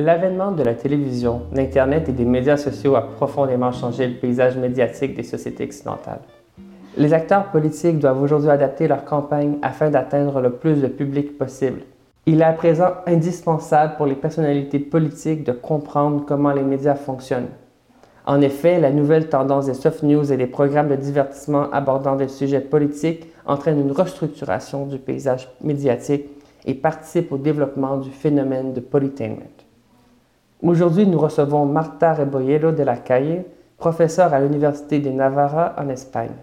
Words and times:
L'avènement 0.00 0.52
de 0.52 0.62
la 0.62 0.74
télévision, 0.74 1.42
d'Internet 1.52 2.08
et 2.08 2.12
des 2.12 2.24
médias 2.24 2.56
sociaux 2.56 2.94
a 2.94 3.02
profondément 3.02 3.72
changé 3.72 4.06
le 4.06 4.14
paysage 4.14 4.56
médiatique 4.56 5.16
des 5.16 5.24
sociétés 5.24 5.64
occidentales. 5.64 6.20
Les 6.96 7.12
acteurs 7.12 7.46
politiques 7.46 7.98
doivent 7.98 8.22
aujourd'hui 8.22 8.50
adapter 8.50 8.86
leur 8.86 9.04
campagne 9.04 9.58
afin 9.60 9.90
d'atteindre 9.90 10.40
le 10.40 10.50
plus 10.50 10.80
de 10.80 10.86
public 10.86 11.36
possible. 11.36 11.80
Il 12.26 12.42
est 12.42 12.44
à 12.44 12.52
présent 12.52 12.90
indispensable 13.06 13.94
pour 13.96 14.06
les 14.06 14.14
personnalités 14.14 14.78
politiques 14.78 15.42
de 15.42 15.52
comprendre 15.52 16.24
comment 16.24 16.52
les 16.52 16.62
médias 16.62 16.94
fonctionnent. 16.94 17.50
En 18.24 18.40
effet, 18.40 18.78
la 18.78 18.92
nouvelle 18.92 19.28
tendance 19.28 19.66
des 19.66 19.74
soft 19.74 20.02
news 20.04 20.32
et 20.32 20.36
des 20.36 20.46
programmes 20.46 20.90
de 20.90 20.96
divertissement 20.96 21.70
abordant 21.72 22.14
des 22.14 22.28
sujets 22.28 22.60
politiques 22.60 23.32
entraîne 23.46 23.80
une 23.80 23.90
restructuration 23.90 24.86
du 24.86 24.98
paysage 24.98 25.48
médiatique 25.60 26.26
et 26.66 26.74
participe 26.74 27.32
au 27.32 27.38
développement 27.38 27.96
du 27.96 28.10
phénomène 28.10 28.72
de 28.72 28.80
polytainment. 28.80 29.64
Aujourd'hui, 30.62 31.06
nous 31.06 31.18
recevons 31.18 31.66
Marta 31.66 32.14
Rebolledo 32.14 32.72
de 32.72 32.82
la 32.82 32.96
Calle, 32.96 33.44
professeure 33.76 34.34
à 34.34 34.40
l'Université 34.40 34.98
de 34.98 35.10
Navarra 35.10 35.74
en 35.78 35.88
Espagne. 35.88 36.34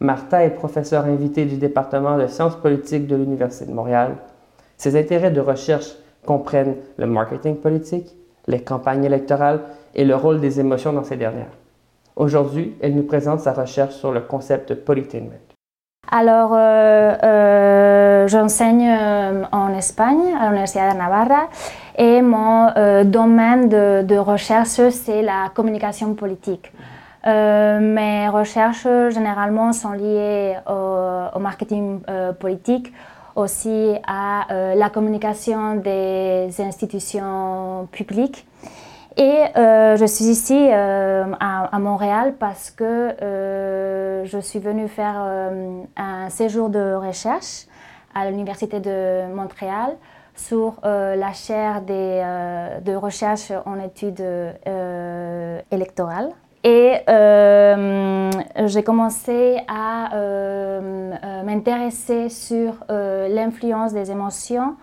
Marta 0.00 0.42
est 0.42 0.54
professeure 0.54 1.04
invitée 1.04 1.44
du 1.44 1.56
département 1.56 2.16
de 2.16 2.26
sciences 2.26 2.56
politiques 2.56 3.06
de 3.06 3.16
l'Université 3.16 3.66
de 3.66 3.74
Montréal. 3.74 4.16
Ses 4.78 4.98
intérêts 4.98 5.30
de 5.30 5.42
recherche 5.42 5.94
comprennent 6.24 6.76
le 6.96 7.06
marketing 7.06 7.56
politique, 7.56 8.16
les 8.46 8.62
campagnes 8.62 9.04
électorales 9.04 9.60
et 9.94 10.06
le 10.06 10.16
rôle 10.16 10.40
des 10.40 10.58
émotions 10.58 10.94
dans 10.94 11.04
ces 11.04 11.16
dernières. 11.16 11.52
Aujourd'hui, 12.16 12.74
elle 12.80 12.94
nous 12.94 13.02
présente 13.02 13.40
sa 13.40 13.52
recherche 13.52 13.94
sur 13.94 14.10
le 14.10 14.20
concept 14.20 14.70
de 14.70 14.74
polytainment. 14.74 15.49
Alors, 16.12 16.50
euh, 16.54 17.14
euh, 17.22 18.26
j'enseigne 18.26 18.88
euh, 18.88 19.44
en 19.52 19.72
Espagne, 19.74 20.34
à 20.40 20.46
l'Université 20.46 20.80
de 20.80 20.96
Navarra, 20.96 21.48
et 21.96 22.20
mon 22.20 22.66
domaine 23.04 23.68
de, 23.68 24.18
recherche, 24.18 24.90
c'est 24.90 25.22
la 25.22 25.50
communication 25.54 26.14
politique. 26.14 26.72
mes 27.26 28.28
recherches, 28.28 28.88
généralement, 29.10 29.72
sont 29.72 29.92
liées 29.92 30.56
au, 30.66 31.38
marketing 31.38 32.00
politique, 32.40 32.92
aussi 33.36 33.92
à 34.06 34.74
la 34.74 34.88
communication 34.88 35.74
des 35.74 36.48
institutions 36.58 37.86
publiques 37.92 38.46
et 39.16 39.44
euh, 39.56 39.96
je 39.96 40.04
suis 40.04 40.26
ici 40.26 40.68
euh, 40.70 41.24
à, 41.40 41.78
Montréal 41.78 42.34
parce 42.38 42.70
que 42.70 42.84
euh, 42.84 44.24
je 44.24 44.38
suis 44.38 44.58
venue 44.58 44.88
faire 44.88 45.16
un 45.96 46.30
séjour 46.30 46.70
de 46.70 46.94
recherche 46.94 47.66
à 48.14 48.30
l'Université 48.30 48.80
de 48.80 49.32
Montréal 49.32 49.96
sur 50.34 50.74
la 50.82 51.32
chaire 51.32 51.82
de 51.82 52.94
recherche 52.94 53.52
en 53.66 53.78
études 53.78 54.24
électorales. 55.70 56.30
Et 56.62 56.94
j'ai 58.66 58.82
commencé 58.82 59.58
à 59.68 60.10
m'intéresser 61.44 62.28
sur 62.28 62.74
l'influence 62.88 63.92
des 63.92 64.10
émotions 64.10 64.76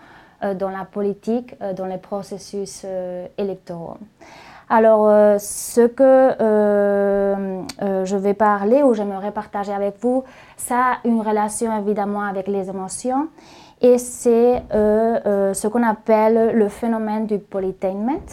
dans 0.54 0.70
la 0.70 0.84
politique, 0.84 1.54
euh, 1.62 1.72
dans 1.72 1.86
les 1.86 1.98
processus 1.98 2.82
euh, 2.84 3.26
électoraux. 3.36 3.96
Alors, 4.70 5.08
ce 5.40 5.86
que 5.86 6.34
je 8.04 8.16
vais 8.16 8.34
parler 8.34 8.82
ou 8.82 8.92
j'aimerais 8.92 9.30
partager 9.30 9.72
avec 9.72 9.94
vous, 10.02 10.24
ça 10.58 10.76
a 10.76 10.98
une 11.08 11.22
relation 11.22 11.74
évidemment 11.78 12.22
avec 12.22 12.48
les 12.48 12.68
émotions 12.68 13.28
et 13.80 13.96
c'est 13.96 14.62
ce 14.70 15.66
qu'on 15.68 15.82
appelle 15.82 16.54
le 16.54 16.68
phénomène 16.68 17.24
du 17.24 17.38
polytainment. 17.38 18.28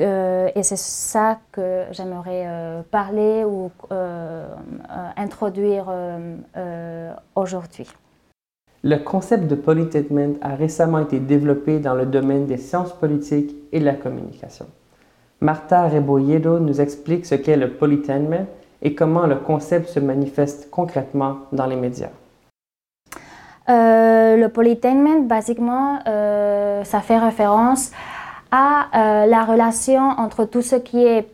et 0.00 0.62
c'est 0.64 0.78
ça 0.78 1.38
que 1.52 1.84
j'aimerais 1.92 2.82
parler 2.90 3.44
ou 3.44 3.70
introduire 5.16 5.86
aujourd'hui. 7.36 7.86
Le 8.84 8.96
concept 8.96 9.46
de 9.46 9.54
polytainment 9.54 10.34
a 10.40 10.56
récemment 10.56 10.98
été 10.98 11.20
développé 11.20 11.78
dans 11.78 11.94
le 11.94 12.04
domaine 12.04 12.46
des 12.46 12.56
sciences 12.56 12.92
politiques 12.92 13.54
et 13.70 13.78
de 13.78 13.84
la 13.84 13.94
communication. 13.94 14.66
Marta 15.40 15.86
Rebolledo 15.86 16.58
nous 16.58 16.80
explique 16.80 17.24
ce 17.24 17.36
qu'est 17.36 17.56
le 17.56 17.70
polytainment 17.74 18.46
et 18.82 18.96
comment 18.96 19.28
le 19.28 19.36
concept 19.36 19.88
se 19.88 20.00
manifeste 20.00 20.68
concrètement 20.70 21.38
dans 21.52 21.66
les 21.66 21.76
médias. 21.76 22.10
Euh, 23.68 24.36
le 24.36 24.48
polytainment, 24.48 25.20
basiquement, 25.20 26.00
euh, 26.08 26.82
ça 26.82 27.00
fait 27.00 27.18
référence 27.18 27.92
à 28.50 28.86
euh, 28.94 29.26
la 29.26 29.44
relation 29.44 30.00
entre 30.00 30.44
tout 30.44 30.62
ce 30.62 30.76
qui 30.76 31.04
est 31.04 31.28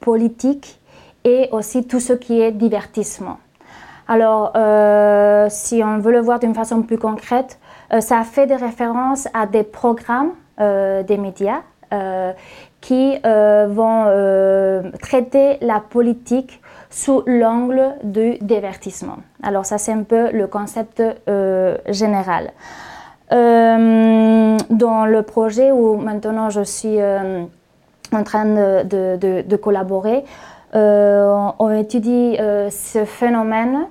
politique 0.00 0.78
et 1.24 1.48
aussi 1.52 1.86
tout 1.86 2.00
ce 2.00 2.12
qui 2.12 2.38
est 2.42 2.52
divertissement. 2.52 3.38
Alors, 4.10 4.52
euh, 4.56 5.48
si 5.50 5.82
on 5.84 5.98
veut 5.98 6.12
le 6.12 6.20
voir 6.20 6.38
d'une 6.38 6.54
façon 6.54 6.80
plus 6.80 6.96
concrète, 6.96 7.58
euh, 7.92 8.00
ça 8.00 8.22
fait 8.22 8.46
des 8.46 8.56
références 8.56 9.28
à 9.34 9.44
des 9.44 9.62
programmes 9.62 10.30
euh, 10.60 11.02
des 11.02 11.18
médias 11.18 11.60
qui 12.82 13.18
vont 13.24 14.04
traiter 15.00 15.56
la 15.62 15.80
politique 15.80 16.60
sous 16.90 17.22
l'angle 17.26 17.94
du 18.04 18.36
divertissement. 18.42 19.16
Alors 19.42 19.64
ça, 19.64 19.78
c'est 19.78 19.92
un 19.92 20.02
peu 20.02 20.30
le 20.30 20.46
concept 20.48 21.02
général. 21.88 22.52
dans 23.30 25.06
le 25.06 25.22
projet 25.22 25.72
où 25.72 25.96
maintenant 25.96 26.50
je 26.50 26.60
suis 26.60 26.98
en 27.00 28.22
train 28.22 28.44
de, 28.44 29.56
collaborer, 29.56 30.24
on 30.74 31.70
étudie 31.70 32.36
ce 32.36 33.06
phénomène 33.06 33.86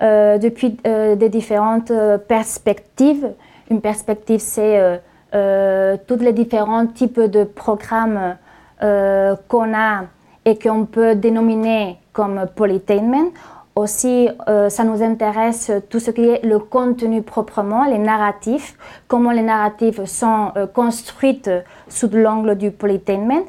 depuis 0.00 0.76
euh, 0.86 1.14
des 1.14 1.28
différentes 1.28 1.90
euh, 1.90 2.18
perspectives. 2.18 3.28
Une 3.70 3.80
perspective, 3.80 4.40
c'est 4.40 5.00
tous 5.32 6.16
les 6.16 6.32
différents 6.32 6.86
types 6.88 7.20
de 7.20 7.44
programmes 7.44 8.36
qu'on 8.80 9.74
a 9.74 10.06
et 10.44 10.58
qu'on 10.58 10.86
peut 10.86 11.14
dénominer 11.14 11.98
comme 12.12 12.46
polytainment. 12.56 13.30
Aussi, 13.76 14.28
ça 14.46 14.82
nous 14.82 15.04
intéresse 15.04 15.70
tout 15.88 16.00
ce 16.00 16.10
qui 16.10 16.24
est 16.28 16.44
le 16.44 16.58
contenu 16.58 17.22
proprement, 17.22 17.84
les 17.84 17.98
narratifs, 17.98 18.76
comment 19.06 19.30
les 19.30 19.42
narratifs 19.42 20.04
sont 20.04 20.52
construits 20.74 21.42
sous 21.86 22.10
l'angle 22.12 22.56
du 22.56 22.72
polytainment. 22.72 23.44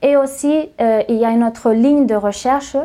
Et 0.00 0.16
aussi, 0.16 0.70
il 0.80 1.16
y 1.16 1.24
a 1.26 1.30
une 1.32 1.44
autre 1.44 1.72
ligne 1.72 2.06
de 2.06 2.14
recherche 2.14 2.78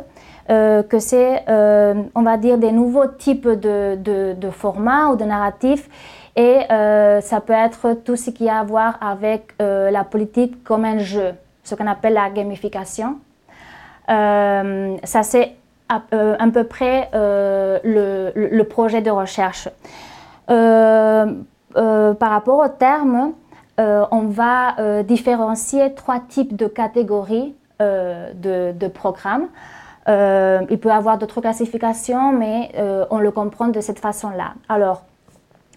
euh, 0.51 0.84
que 0.84 1.00
c'est, 1.00 1.45
euh, 1.47 1.94
on 2.13 2.23
va 2.23 2.35
dire, 2.35 2.57
des 2.57 2.73
nouveaux 2.73 3.07
types 3.07 3.47
de, 3.47 3.95
de, 3.95 4.50
formats 4.50 5.07
ou 5.07 5.16
de 5.16 5.23
narratifs. 5.23 5.88
Et 6.35 6.59
euh, 6.69 7.22
ça 7.22 7.39
peut 7.39 7.53
être 7.53 7.94
tout 8.03 8.17
ce 8.17 8.31
qui 8.31 8.50
a 8.50 8.59
à 8.59 8.63
voir 8.63 8.97
avec 9.01 9.53
la 9.59 10.03
politique 10.03 10.62
comme 10.63 10.84
un 10.84 10.97
jeu, 10.97 11.31
ce 11.63 11.75
qu'on 11.75 11.88
appelle 11.88 12.16
la 12.16 12.29
gamification. 12.29 13.17
ça, 14.07 15.23
c'est 15.23 15.56
à, 15.88 16.01
peu 16.53 16.63
près 16.66 17.09
le, 17.13 18.63
projet 18.63 19.01
de 19.01 19.12
recherche. 19.12 19.69
par 20.47 21.28
rapport 22.29 22.59
au 22.59 22.68
terme, 22.68 23.31
on 23.78 24.23
va 24.23 25.03
différencier 25.03 25.94
trois 25.94 26.19
types 26.19 26.57
de 26.57 26.68
catégories 26.68 27.56
de 27.79 28.88
programmes. 28.89 29.47
Euh, 30.07 30.62
il 30.69 30.79
peut 30.79 30.89
y 30.89 30.91
avoir 30.91 31.17
d'autres 31.17 31.41
classifications, 31.41 32.31
mais 32.31 32.72
euh, 32.78 33.06
on 33.12 33.19
le 33.19 33.31
comprend 33.31 33.67
de 33.67 33.81
cette 33.81 34.00
façon-là. 34.00 34.53
Alors, 34.67 35.03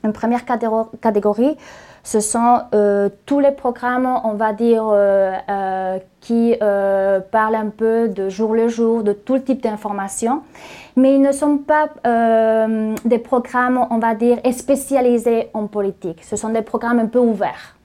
une 0.02 0.12
première 0.12 0.44
catégorie, 0.44 1.56
ce 2.02 2.20
sont 2.20 2.60
euh, 2.74 3.08
tous 3.24 3.40
les 3.40 3.52
programmes, 3.52 4.20
on 4.24 4.34
va 4.34 4.52
dire, 4.52 4.84
qui 6.20 6.54
parlent 6.58 7.54
un 7.54 7.70
peu 7.70 8.08
de 8.08 8.28
jour 8.28 8.54
le 8.54 8.68
jour, 8.68 9.02
de 9.02 9.12
tout 9.12 9.38
type 9.38 9.62
d'informations, 9.62 10.42
mais 10.96 11.14
ils 11.14 11.22
ne 11.22 11.32
sont 11.32 11.58
pas 11.58 11.88
des 13.04 13.18
programmes, 13.18 13.86
on 13.90 13.98
va 13.98 14.14
dire, 14.14 14.38
spécialisés 14.52 15.48
en 15.54 15.66
politique. 15.66 16.22
Ce 16.22 16.36
sont 16.36 16.50
des 16.50 16.62
programmes 16.62 16.98
un 16.98 17.06
peu 17.06 17.18
ouverts. 17.18 17.76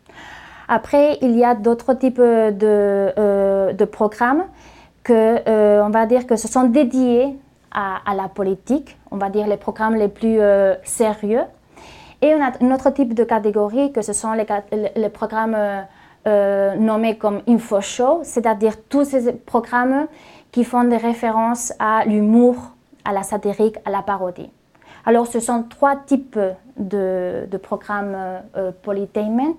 Après, 0.68 1.18
il 1.22 1.38
y 1.38 1.44
a 1.44 1.56
d'autres 1.56 1.94
types 1.94 2.22
de, 2.22 3.72
de 3.72 3.86
programmes 3.86 4.44
que, 5.04 5.48
euh, 5.48 5.84
on 5.84 5.90
va 5.90 6.06
dire 6.06 6.28
que 6.28 6.36
ce 6.36 6.48
sont 6.48 6.64
dédiés 6.64 7.38
à, 7.72 8.16
la 8.16 8.28
politique, 8.28 8.98
on 9.12 9.18
va 9.18 9.30
dire 9.30 9.48
les 9.48 9.58
programmes 9.58 9.96
les 9.96 10.08
plus 10.08 10.40
euh, 10.40 10.76
sérieux. 10.84 11.44
Et 12.22 12.34
on 12.36 12.42
a 12.44 12.52
un 12.62 12.72
autre 12.74 12.90
type 12.90 13.14
de 13.14 13.24
catégorie 13.24 13.92
que 13.92 14.02
ce 14.02 14.12
sont 14.12 14.34
les, 14.34 15.10
programmes 15.10 15.56
euh, 16.28 16.76
nommés 16.76 17.18
comme 17.18 17.42
info 17.48 17.80
show, 17.80 18.20
c'est-à-dire 18.24 18.74
tous 18.90 19.06
ces 19.06 19.32
programmes 19.34 20.08
qui 20.52 20.64
font 20.64 20.84
des 20.84 20.98
références 20.98 21.72
à 21.80 22.04
l'humour, 22.06 22.56
à 23.06 23.14
la 23.14 23.24
satirique, 23.24 23.78
à 23.86 23.92
la 23.92 24.02
parodie. 24.02 24.50
Alors 25.06 25.28
ce 25.28 25.40
sont 25.40 25.64
trois 25.64 25.96
types 25.96 26.40
de, 26.78 27.48
programmes 27.62 28.42
polytainment 28.82 29.56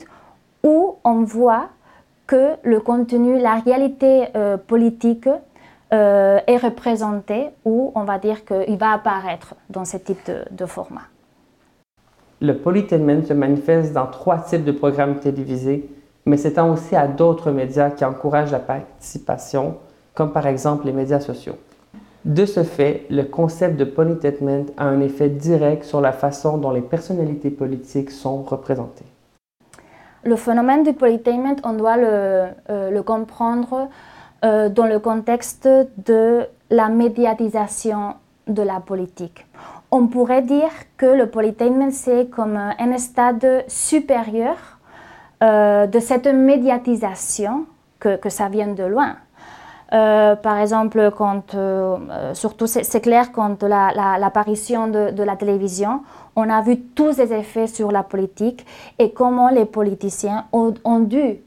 où 0.62 0.96
on 1.04 1.22
voit 1.22 1.68
que 2.30 2.54
le 2.62 2.78
contenu, 2.78 3.40
la 3.40 3.56
réalité 3.56 4.26
politique 4.68 5.28
est 5.90 6.56
représentée, 6.56 7.48
ou 7.64 7.90
on 7.96 8.04
va 8.04 8.20
dire 8.20 8.44
qu'il 8.44 8.78
va 8.78 8.92
apparaître 8.92 9.56
dans 9.68 9.84
ce 9.84 9.96
type 9.96 10.30
de 10.48 10.66
format. 10.66 11.08
Le 12.40 12.56
polytainment 12.56 13.24
se 13.24 13.32
manifeste 13.32 13.92
dans 13.92 14.06
trois 14.06 14.38
types 14.38 14.62
de 14.62 14.70
programmes 14.70 15.18
télévisés, 15.18 15.90
mais 16.24 16.36
s'étend 16.36 16.72
aussi 16.72 16.94
à 16.94 17.08
d'autres 17.08 17.50
médias 17.50 17.90
qui 17.90 18.04
encouragent 18.04 18.52
la 18.52 18.60
participation, 18.60 19.78
comme 20.14 20.32
par 20.32 20.46
exemple 20.46 20.86
les 20.86 20.92
médias 20.92 21.18
sociaux. 21.18 21.56
De 22.24 22.44
ce 22.44 22.62
fait, 22.62 23.06
le 23.10 23.24
concept 23.24 23.76
de 23.76 23.84
polytainment 23.84 24.66
a 24.76 24.84
un 24.84 25.00
effet 25.00 25.30
direct 25.30 25.82
sur 25.82 26.00
la 26.00 26.12
façon 26.12 26.58
dont 26.58 26.70
les 26.70 26.80
personnalités 26.82 27.50
politiques 27.50 28.12
sont 28.12 28.42
représentées. 28.42 29.06
Le 30.24 30.36
phénomène 30.36 30.82
du 30.82 30.92
polytainment, 30.92 31.56
on 31.64 31.72
doit 31.72 31.96
le, 31.96 32.48
euh, 32.70 33.02
comprendre 33.02 33.88
euh, 34.44 34.68
dans 34.68 34.86
le 34.86 34.98
contexte 34.98 35.68
de 36.06 36.46
la 36.70 36.88
médiatisation 36.88 38.14
de 38.46 38.62
la 38.62 38.80
politique 38.80 39.46
on 39.90 40.06
pourrait 40.06 40.42
dire 40.42 40.70
que 40.96 41.06
le 41.06 41.26
polytainment, 41.28 41.90
c'est 41.90 42.30
comme 42.30 42.56
un 42.56 42.98
stade 42.98 43.64
supérieur 43.66 44.56
euh, 45.42 45.86
de 45.86 45.98
cette 45.98 46.26
médiatisation 46.26 47.66
que, 47.98 48.18
ça 48.28 48.48
vient 48.48 48.68
de 48.68 48.84
loin. 48.84 49.16
Euh, 49.92 50.36
par 50.36 50.58
exemple, 50.58 51.10
quand, 51.16 51.54
euh, 51.54 52.34
surtout 52.34 52.66
c'est 52.66 53.00
clair 53.00 53.32
quand 53.32 53.62
l'apparition 53.62 54.88
de, 54.88 55.22
la 55.22 55.36
télévision, 55.36 56.02
on 56.36 56.48
a 56.48 56.60
vu 56.62 56.80
tous 56.80 57.18
les 57.18 57.32
effets 57.32 57.66
sur 57.66 57.90
la 57.90 58.02
politique 58.02 58.64
et 58.98 59.12
comment 59.12 59.48
les 59.48 59.64
politiciens 59.64 60.46
ont 60.52 61.00
dû 61.00 61.40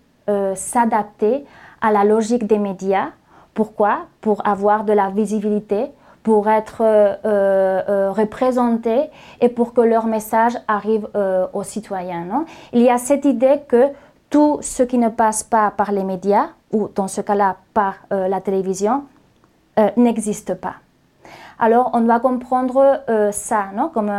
s'adapter 0.56 1.46
à 1.82 1.92
la 1.92 2.04
logique 2.04 2.48
des 2.48 2.60
médias. 2.60 3.10
Pourquoi? 3.54 4.08
Pour 4.22 4.46
avoir 4.48 4.84
de 4.84 4.94
la 4.94 5.10
visibilité, 5.10 5.92
pour 6.24 6.50
être 6.50 6.78
euh, 6.82 7.16
euh, 7.26 8.12
représentés 8.12 9.10
et 9.42 9.50
pour 9.50 9.74
que 9.74 9.82
leur 9.82 10.06
message 10.06 10.54
arrive 10.68 11.08
euh, 11.16 11.46
aux 11.54 11.64
citoyens. 11.64 12.46
Il 12.72 12.82
y 12.82 12.90
a 12.90 12.98
cette 12.98 13.26
idée 13.26 13.60
que 13.68 13.90
tout 14.34 14.58
ce 14.62 14.82
qui 14.82 14.98
ne 14.98 15.10
passe 15.10 15.44
pas 15.44 15.70
par 15.70 15.92
les 15.92 16.04
médias, 16.04 16.48
ou 16.72 16.88
dans 16.88 17.08
ce 17.08 17.22
cas-là 17.22 17.58
par 17.76 17.94
la 18.10 18.42
télévision, 18.42 19.04
n'existe 19.96 20.56
pas. 20.56 20.78
Alors 21.60 21.92
on 21.94 22.02
doit 22.02 22.20
comprendre 22.20 23.04
ça 23.32 23.66
non? 23.76 23.90
Comme 23.94 24.12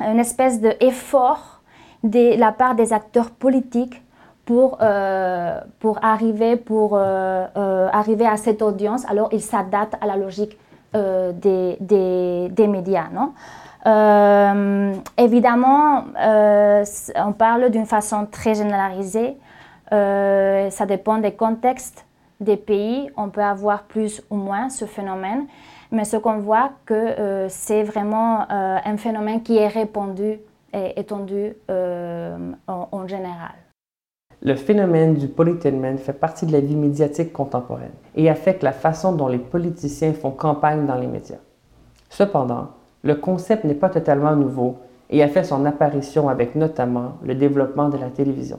une 0.00 0.18
espèce 0.18 0.60
d'effort 0.60 1.60
de 2.02 2.36
la 2.36 2.50
part 2.50 2.74
des 2.74 2.92
acteurs 2.92 3.30
politiques 3.30 4.02
pour, 4.44 4.78
euh, 4.82 5.60
pour, 5.80 6.04
arriver, 6.04 6.56
pour 6.56 6.96
euh, 6.96 7.46
euh, 7.56 7.88
arriver 7.92 8.26
à 8.26 8.36
cette 8.36 8.62
audience, 8.62 9.08
alors 9.08 9.28
il 9.32 9.40
s'adapte 9.40 9.94
à 10.00 10.06
la 10.06 10.16
logique 10.16 10.58
des, 10.94 11.76
des, 11.80 12.48
des, 12.50 12.68
médias. 12.68 13.08
Non? 13.12 13.32
Évidemment, 15.16 16.04
on 16.16 17.32
parle 17.32 17.70
d'une 17.70 17.86
façon 17.86 18.26
très 18.30 18.54
généralisée. 18.54 19.36
ça 19.90 20.86
dépend 20.86 21.18
des 21.18 21.32
contextes 21.32 22.04
des 22.40 22.56
pays. 22.56 23.10
On 23.16 23.28
peut 23.28 23.42
avoir 23.42 23.84
plus 23.84 24.22
ou 24.30 24.36
moins 24.36 24.68
ce 24.68 24.84
phénomène. 24.84 25.46
Mais 25.92 26.04
ce 26.04 26.16
qu'on 26.16 26.38
voit, 26.38 26.70
que 26.86 27.46
c'est 27.48 27.82
vraiment 27.82 28.46
un 28.50 28.96
phénomène 28.96 29.42
qui 29.42 29.56
est 29.58 29.68
répandu 29.68 30.38
et 30.72 30.98
étendu 30.98 31.54
en 32.66 33.06
général. 33.06 33.52
Le 34.42 34.56
phénomène 34.56 35.14
du 35.14 35.28
polytainment 35.28 35.96
fait 35.96 36.12
partie 36.12 36.44
de 36.44 36.52
la 36.52 36.60
vie 36.60 36.76
médiatique 36.76 37.32
contemporaine 37.32 37.92
et 38.14 38.28
affecte 38.28 38.62
la 38.62 38.72
façon 38.72 39.12
dont 39.12 39.28
les 39.28 39.38
politiciens 39.38 40.12
font 40.12 40.32
campagne 40.32 40.84
dans 40.84 40.96
les 40.96 41.06
médias. 41.06 41.38
Cependant, 42.10 42.68
le 43.04 43.14
concept 43.14 43.64
n'est 43.64 43.74
pas 43.74 43.90
totalement 43.90 44.34
nouveau 44.34 44.76
et 45.10 45.22
a 45.22 45.28
fait 45.28 45.44
son 45.44 45.64
apparition 45.66 46.28
avec 46.28 46.54
notamment 46.54 47.18
le 47.22 47.34
développement 47.34 47.90
de 47.90 47.98
la 47.98 48.08
télévision. 48.08 48.58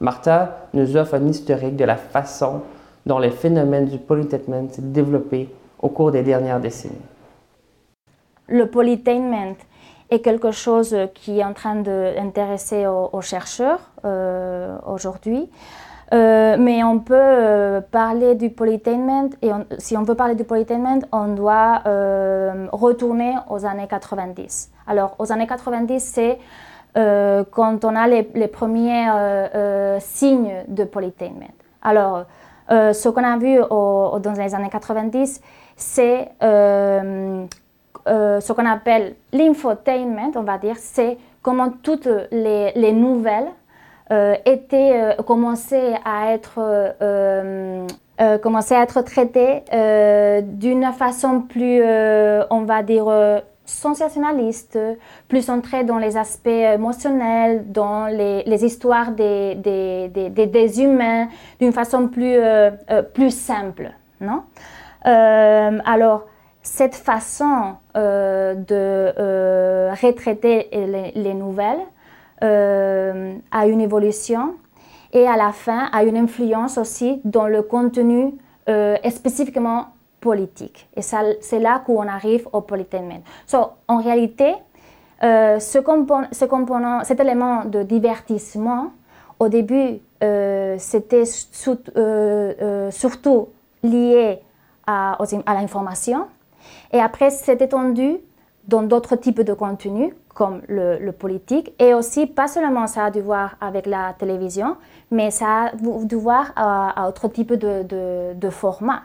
Martha 0.00 0.68
nous 0.72 0.96
offre 0.96 1.14
un 1.14 1.26
historique 1.26 1.76
de 1.76 1.84
la 1.84 1.96
façon 1.96 2.62
dont 3.04 3.18
le 3.18 3.30
phénomène 3.30 3.86
du 3.86 3.98
polytainment 3.98 4.68
s'est 4.70 4.82
développé 4.82 5.48
au 5.80 5.88
cours 5.88 6.10
des 6.10 6.22
dernières 6.22 6.60
décennies. 6.60 6.94
Le 8.48 8.66
polytainment 8.66 9.56
est 10.10 10.20
quelque 10.20 10.50
chose 10.50 10.96
qui 11.14 11.40
est 11.40 11.44
en 11.44 11.52
train 11.52 11.76
d'intéresser 11.76 12.86
aux, 12.86 13.20
chercheurs 13.20 13.80
euh, 14.04 14.78
aujourd'hui. 14.86 15.50
Euh, 16.14 16.56
mais 16.58 16.82
on 16.84 17.00
peut 17.00 17.14
euh, 17.14 17.80
parler 17.80 18.34
du 18.34 18.50
polytainment, 18.50 19.30
et 19.42 19.50
si 19.78 19.96
on 19.96 20.02
veut 20.02 20.14
parler 20.14 20.34
du 20.34 20.44
polytainment, 20.44 21.00
on 21.12 21.28
doit 21.34 21.82
retourner 22.72 23.34
aux 23.50 23.64
années 23.64 23.88
90. 23.88 24.70
Alors, 24.86 25.14
aux 25.18 25.32
années 25.32 25.46
90, 25.46 26.00
c'est 26.00 26.38
quand 26.94 27.84
on 27.84 27.94
a 27.94 28.06
les, 28.08 28.48
premiers 28.48 29.06
signes 30.00 30.64
de 30.66 30.84
polytainment. 30.84 31.52
Alors, 31.82 32.24
ce 32.70 33.08
qu'on 33.08 33.24
a 33.24 33.36
vu 33.36 33.58
dans 33.58 34.34
les 34.36 34.54
années 34.54 34.70
90, 34.70 35.40
c'est 35.76 36.28
euh, 38.08 38.40
ce 38.40 38.52
qu'on 38.52 38.66
appelle 38.66 39.16
l'infotainment, 39.32 40.32
on 40.34 40.42
va 40.42 40.58
dire, 40.58 40.76
c'est 40.78 41.18
comment 41.42 41.70
toutes 41.82 42.08
les, 42.30 42.92
nouvelles 42.92 43.48
euh, 43.48 43.67
étaient 44.10 45.16
euh, 45.18 45.22
commençaient 45.22 45.94
à 46.04 46.32
être 46.32 46.94
commençaient 48.42 48.76
à 48.76 48.82
être 48.82 49.02
traitées 49.02 49.62
d'une 50.42 50.92
façon 50.92 51.42
plus, 51.42 51.82
on 52.50 52.62
va 52.62 52.82
dire, 52.82 53.06
sensationnaliste, 53.64 54.78
plus 55.28 55.42
centrée 55.42 55.84
dans 55.84 55.98
les 55.98 56.16
aspects 56.16 56.48
émotionnels, 56.48 57.70
dans 57.70 58.06
les, 58.06 58.42
les 58.44 58.64
histoires 58.64 59.12
des, 59.12 59.54
des, 59.54 60.08
des, 60.08 60.46
des 60.46 60.82
humains, 60.82 61.28
d'une 61.60 61.72
façon 61.72 62.08
plus, 62.08 62.38
plus 63.14 63.30
simple. 63.30 63.92
Non? 64.20 64.42
Alors, 65.04 66.24
cette 66.68 66.94
façon 66.94 67.76
euh, 67.96 68.54
de 68.54 68.64
euh, 69.18 69.94
retraiter 70.00 70.68
les, 71.14 71.34
nouvelles 71.34 71.80
euh, 72.42 73.34
a 73.50 73.66
une 73.66 73.80
évolution 73.80 74.54
et 75.12 75.26
à 75.26 75.36
la 75.36 75.52
fin 75.52 75.88
a 75.92 76.04
une 76.04 76.16
influence 76.16 76.78
aussi 76.78 77.20
dans 77.24 77.46
le 77.46 77.62
contenu 77.62 78.34
spécifiquement 79.08 79.86
politique. 80.20 80.90
Et 80.94 81.00
c'est 81.00 81.58
là 81.58 81.82
qu'on 81.86 82.06
arrive 82.06 82.46
au 82.52 82.60
polytainment. 82.60 83.22
en 83.88 83.96
réalité, 83.96 84.52
ce, 85.22 85.78
component, 85.78 87.04
cet 87.04 87.20
élément 87.20 87.64
de 87.64 87.82
divertissement, 87.82 88.92
au 89.40 89.48
début, 89.48 90.00
c'était 90.20 91.24
surtout 92.90 93.48
lié 93.82 94.40
à 94.86 95.16
l'information, 95.54 96.26
et 96.92 97.00
après, 97.00 97.30
c'est 97.30 97.60
étendu 97.60 98.18
dans 98.68 98.82
d'autres 98.82 99.16
types 99.16 99.40
de 99.40 99.54
contenus, 99.54 100.12
comme 100.34 100.60
le, 100.68 101.10
politique, 101.10 101.74
et 101.80 101.94
aussi, 101.94 102.26
pas 102.26 102.46
seulement 102.46 102.86
ça 102.86 103.06
a 103.06 103.10
dû 103.10 103.20
voir 103.20 103.56
avec 103.60 103.86
la 103.86 104.14
télévision, 104.18 104.76
mais 105.10 105.30
ça 105.30 105.64
a 105.64 105.72
dû 105.74 106.14
voir 106.14 106.52
à, 106.54 107.02
à 107.02 107.08
autre 107.08 107.28
type 107.28 107.54
de, 107.54 108.34
de, 108.34 108.50
format. 108.50 109.02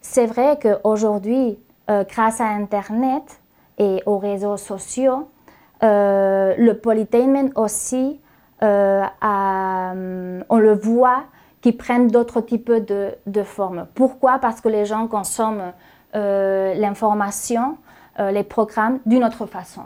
C'est 0.00 0.26
vrai 0.26 0.58
qu'aujourd'hui, 0.62 1.58
euh, 1.90 2.04
grâce 2.08 2.40
à 2.40 2.46
Internet 2.46 3.40
et 3.78 4.02
aux 4.06 4.18
réseaux 4.18 4.58
sociaux, 4.58 5.28
euh, 5.82 6.54
le 6.56 6.78
polytainment 6.78 7.50
aussi, 7.56 8.20
euh, 8.62 9.04
on 9.22 10.58
le 10.58 10.74
voit, 10.74 11.24
qui 11.62 11.72
prennent 11.72 12.08
d'autres 12.08 12.42
types 12.42 12.70
de, 12.70 13.14
de 13.26 13.42
formes. 13.42 13.86
Pourquoi? 13.94 14.38
Parce 14.38 14.60
que 14.60 14.68
les 14.68 14.84
gens 14.84 15.06
consomment 15.08 15.72
euh, 16.14 16.74
l'information, 16.74 17.70
euh, 17.72 17.74
les 18.18 18.44
programmes 18.44 19.00
d'une 19.06 19.24
autre 19.24 19.46
façon. 19.46 19.82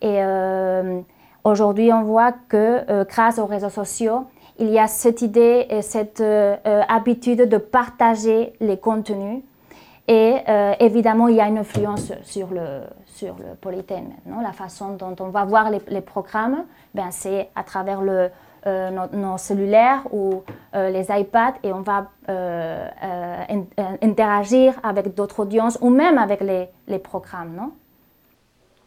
et 0.00 0.22
euh, 0.22 1.00
aujourd'hui, 1.44 1.92
on 1.92 2.02
voit 2.02 2.32
que 2.48 3.04
grâce 3.04 3.38
aux 3.38 3.46
réseaux 3.46 3.70
sociaux, 3.70 4.26
il 4.58 4.70
y 4.70 4.78
a 4.78 4.86
cette 4.86 5.22
idée 5.22 5.66
et 5.70 5.82
cette 5.82 6.22
habitude 6.64 7.48
de 7.48 7.56
partager 7.56 8.52
les 8.60 8.76
contenus. 8.76 9.42
Et 10.08 10.36
évidemment, 10.80 11.28
il 11.28 11.36
y 11.36 11.40
a 11.40 11.46
une 11.46 11.58
influence 11.58 12.12
sur 12.22 12.48
le, 12.50 12.80
sur 13.06 13.36
le 13.36 13.54
non? 14.26 14.40
La 14.40 14.52
façon 14.52 14.96
dont 14.96 15.14
on 15.20 15.28
va 15.28 15.44
voir 15.44 15.70
les, 15.70 15.80
les 15.88 16.00
programmes, 16.00 16.64
ben, 16.94 17.10
c'est 17.10 17.48
à 17.54 17.62
travers 17.62 18.02
le, 18.02 18.30
euh, 18.66 18.90
nos, 19.14 19.38
cellulaires 19.38 20.02
ou 20.12 20.42
euh, 20.74 20.90
les 20.90 21.06
iPads 21.10 21.54
et 21.62 21.72
on 21.72 21.80
va 21.80 22.08
euh, 22.28 22.86
interagir 24.02 24.74
avec 24.82 25.14
d'autres 25.14 25.40
audiences 25.40 25.78
ou 25.80 25.88
même 25.88 26.18
avec 26.18 26.42
les, 26.42 26.68
les 26.86 26.98
programmes. 26.98 27.54
Non? 27.56 27.70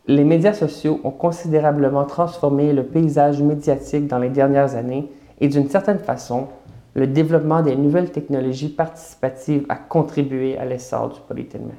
Les 0.06 0.24
médias 0.24 0.54
sociaux 0.54 1.00
ont 1.04 1.12
considérablement 1.12 2.06
transformé 2.06 2.72
le 2.72 2.84
paysage 2.84 3.42
médiatique 3.42 4.06
dans 4.08 4.20
les 4.20 4.30
dernières 4.30 4.76
années 4.76 5.12
et 5.42 5.48
d'une 5.48 5.68
certaine 5.68 6.00
façon, 6.00 6.50
le 6.94 7.08
développement 7.08 7.64
des 7.64 7.76
nouvelles 7.76 8.12
technologies 8.12 8.70
participatives 8.70 9.66
a 9.70 9.76
contribué 9.76 10.56
à 10.58 10.66
l'essor 10.66 11.10
du 11.10 11.20
polytainment. 11.22 11.74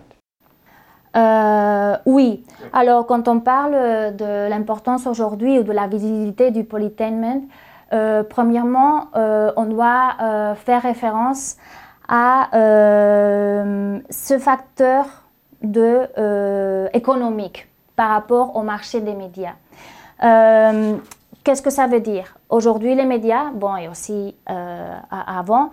Euh, 1.16 1.96
oui. 2.06 2.44
Alors, 2.72 3.06
quand 3.06 3.28
on 3.28 3.38
parle 3.38 4.16
de 4.16 4.48
l'importance 4.48 5.06
aujourd'hui 5.06 5.60
ou 5.60 5.62
de 5.62 5.70
la 5.70 5.86
visibilité 5.86 6.50
du 6.50 6.64
polytainment, 6.64 7.42
premièrement, 8.28 9.08
euh, 9.16 9.52
on 9.56 9.66
doit 9.66 10.54
faire 10.56 10.82
référence 10.82 11.56
à 12.08 12.48
ce 14.10 14.38
facteur 14.38 15.06
de, 15.62 16.88
économique 16.94 17.68
par 17.96 18.10
rapport 18.10 18.56
au 18.56 18.62
marché 18.62 19.00
des 19.00 19.14
médias. 19.14 19.54
Qu'est-ce 21.44 21.62
que 21.62 21.70
ça 21.70 21.86
veut 21.86 22.00
dire? 22.00 22.36
Aujourd'hui, 22.48 22.94
les 22.94 23.04
médias, 23.04 23.50
bon, 23.52 23.76
et 23.76 23.88
aussi 23.88 24.34
avant, 24.46 25.70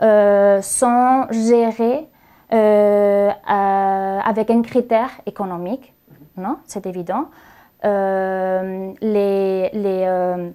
sont 0.00 1.26
gérés 1.30 2.08
euh, 2.52 3.30
avec 3.48 4.50
un 4.50 4.62
critère 4.62 5.10
économique, 5.24 5.94
non 6.36 6.58
C'est 6.66 6.86
évident. 6.86 7.26
Euh, 7.84 8.92
les, 9.00 9.70
les, 9.72 10.04
euh, 10.06 10.50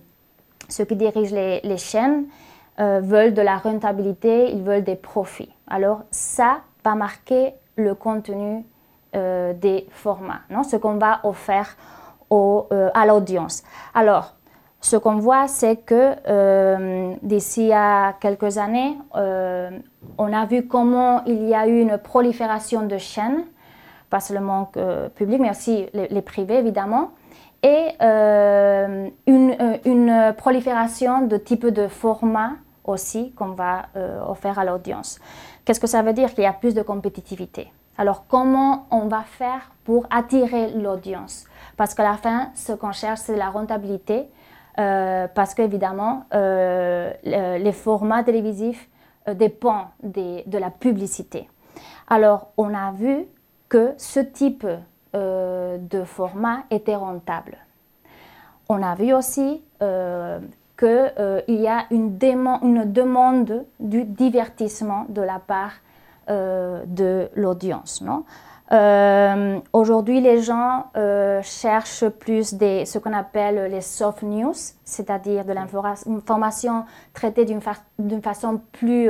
ceux 0.68 0.86
qui 0.86 0.96
dirigent 0.96 1.34
les, 1.34 1.62
les 1.64 1.78
chaînes 1.78 2.26
veulent 2.80 3.34
de 3.34 3.42
la 3.42 3.58
rentabilité, 3.58 4.52
ils 4.52 4.62
veulent 4.62 4.84
des 4.84 4.96
profits. 4.96 5.52
Alors 5.68 6.04
ça 6.12 6.60
va 6.86 6.94
marquer 6.94 7.54
le 7.76 7.96
contenu 7.96 8.64
des 9.14 9.88
formats, 9.90 10.42
non? 10.52 10.62
Ce 10.62 10.76
qu'on 10.76 10.98
va 10.98 11.22
offrir 11.24 11.76
au, 12.30 12.68
à 12.94 13.06
l'audience. 13.08 13.64
Alors, 13.96 14.38
ce 14.82 14.96
qu'on 14.96 15.16
voit, 15.16 15.48
c'est 15.48 15.78
que 15.78 16.14
euh, 16.28 17.14
d'ici 17.24 17.72
à 17.74 18.16
quelques 18.20 18.58
années, 18.58 18.98
euh, 19.16 19.72
on 20.18 20.32
a 20.32 20.46
vu 20.46 20.68
comment 20.68 21.24
il 21.26 21.48
y 21.48 21.56
a 21.56 21.68
eu 21.68 21.82
une 21.82 21.98
prolifération 21.98 22.84
de 22.84 22.98
chaînes, 22.98 23.44
pas 24.10 24.20
seulement 24.20 24.72
euh, 24.78 25.10
publiques, 25.10 25.42
mais 25.42 25.50
aussi 25.50 25.88
les, 25.94 26.22
privés, 26.22 26.60
évidemment, 26.60 27.12
et 27.64 27.90
une, 28.00 29.56
une, 29.86 30.34
prolifération 30.38 31.22
de 31.22 31.38
types 31.38 31.68
de 31.68 31.88
formats 31.88 32.54
aussi 32.84 33.32
qu'on 33.32 33.50
va 33.50 33.88
offrir 34.28 34.60
à 34.60 34.66
l'audience. 34.66 35.20
Qu'est-ce 35.66 35.80
que 35.80 35.88
ça 35.88 36.02
veut 36.02 36.14
dire? 36.14 36.34
Qu'il 36.34 36.44
y 36.44 36.48
a 36.48 36.54
plus 36.54 36.74
de 36.74 36.82
compétitivité. 36.82 37.72
Alors, 37.98 38.26
comment 38.28 38.86
on 38.92 39.08
va 39.08 39.22
faire 39.22 39.72
pour 39.84 40.06
attirer 40.12 40.70
l'audience? 40.72 41.46
Parce 41.78 41.96
qu'à 41.96 42.04
la 42.04 42.14
fin, 42.14 42.52
ce 42.56 42.74
qu'on 42.74 42.92
cherche, 42.92 43.22
c'est 43.22 43.36
la 43.36 43.50
rentabilité 43.50 44.30
euh, 44.80 45.28
parce 45.34 45.56
qu'évidemment, 45.56 46.26
euh, 46.34 47.12
les 47.24 47.72
formats 47.72 48.24
télévisifs 48.24 48.88
euh, 49.28 49.34
dépendent 49.34 49.88
de 50.04 50.58
la 50.58 50.70
publicité. 50.70 51.50
Alors, 52.08 52.52
on 52.58 52.74
a 52.74 52.92
vu 52.92 53.26
que 53.70 53.94
ce 53.98 54.20
type 54.20 54.68
format 56.06 56.64
était 56.72 56.96
rentable. 56.96 57.58
On 58.70 58.82
a 58.84 58.96
vu 58.96 59.14
aussi 59.14 59.62
qu'il 59.80 61.40
y 61.48 61.68
a 61.68 61.86
une, 61.92 62.18
demande 62.18 63.66
du 63.80 64.04
divertissement 64.04 65.06
de 65.10 65.22
la 65.22 65.40
part 65.40 65.74
de 66.28 67.30
l'audience. 67.36 68.04
Euh, 68.72 69.60
aujourd'hui, 69.72 70.20
les 70.20 70.42
gens 70.42 70.88
euh, 70.98 71.42
cherchent 71.42 72.08
plus 72.08 72.50
ce 72.50 72.98
qu'on 72.98 73.14
appelle 73.14 73.72
les 73.72 73.82
soft 73.82 74.24
news, 74.24 74.54
c'est-à-dire 74.84 75.46
de 75.46 75.54
l'information 75.54 76.86
traitée 77.14 77.46
d'une 77.46 78.22
façon 78.22 78.62
plus 78.74 79.10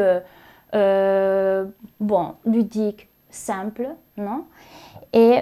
euh, 0.75 1.66
bon, 2.00 2.36
ludique, 2.46 3.10
simple, 3.30 3.89
non? 4.18 4.46
Et 5.13 5.39